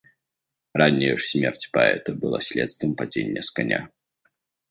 Ранняя 0.81 1.15
ж 1.19 1.25
смерць 1.31 1.65
паэта 1.75 2.09
была 2.23 2.39
следствам 2.47 2.91
падзення 3.01 3.41
з 3.51 3.57
каня. 3.59 3.81